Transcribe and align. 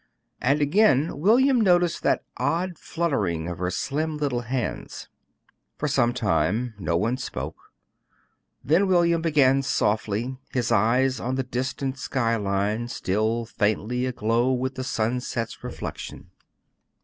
And 0.41 0.63
again 0.63 1.19
William 1.19 1.61
noticed 1.61 2.01
that 2.01 2.23
odd 2.35 2.79
fluttering 2.79 3.47
of 3.47 3.59
the 3.59 3.69
slim 3.69 4.17
little 4.17 4.41
hands. 4.41 5.07
For 5.77 5.85
a 5.85 6.11
time 6.11 6.73
no 6.79 6.97
one 6.97 7.17
spoke, 7.17 7.71
then 8.63 8.87
William 8.87 9.21
began 9.21 9.61
softly, 9.61 10.39
his 10.53 10.71
eyes 10.71 11.19
on 11.19 11.35
the 11.35 11.43
distant 11.43 11.99
sky 11.99 12.35
line 12.35 12.87
still 12.87 13.45
faintly 13.45 14.07
aglow 14.07 14.51
with 14.53 14.73
the 14.73 14.83
sunset's 14.83 15.63
reflection. 15.63 16.31